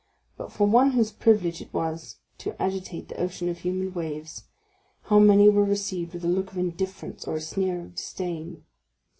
But 0.35 0.51
for 0.51 0.65
one 0.65 0.93
whose 0.93 1.11
privilege 1.11 1.61
it 1.61 1.71
was 1.71 2.15
to 2.39 2.59
agitate 2.59 3.09
that 3.09 3.19
ocean 3.21 3.49
of 3.49 3.59
human 3.59 3.93
waves, 3.93 4.45
how 5.03 5.19
many 5.19 5.47
were 5.47 5.63
received 5.63 6.13
with 6.15 6.25
a 6.25 6.27
look 6.27 6.49
of 6.51 6.57
indifference 6.57 7.25
or 7.27 7.35
a 7.35 7.39
sneer 7.39 7.79
of 7.81 7.93
disdain! 7.97 8.63